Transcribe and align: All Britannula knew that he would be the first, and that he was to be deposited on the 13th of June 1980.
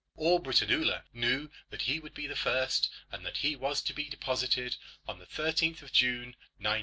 All 0.15 0.39
Britannula 0.41 1.03
knew 1.13 1.51
that 1.69 1.83
he 1.83 1.99
would 1.99 2.15
be 2.15 2.25
the 2.25 2.35
first, 2.35 2.89
and 3.11 3.23
that 3.23 3.37
he 3.37 3.55
was 3.55 3.83
to 3.83 3.93
be 3.93 4.09
deposited 4.09 4.77
on 5.07 5.19
the 5.19 5.27
13th 5.27 5.83
of 5.83 5.91
June 5.93 6.33
1980. 6.57 6.79